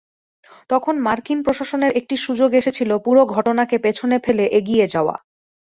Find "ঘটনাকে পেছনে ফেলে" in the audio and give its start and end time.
3.35-4.45